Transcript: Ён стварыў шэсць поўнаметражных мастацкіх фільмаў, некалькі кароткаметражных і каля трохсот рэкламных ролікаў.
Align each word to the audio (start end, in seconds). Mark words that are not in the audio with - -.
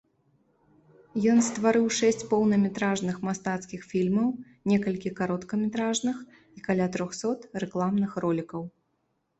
Ён 1.33 1.37
стварыў 1.47 1.85
шэсць 1.97 2.25
поўнаметражных 2.31 3.15
мастацкіх 3.27 3.81
фільмаў, 3.93 4.27
некалькі 4.73 5.13
кароткаметражных 5.21 6.15
і 6.39 6.59
каля 6.71 6.85
трохсот 6.99 7.39
рэкламных 7.65 8.11
ролікаў. 8.27 8.61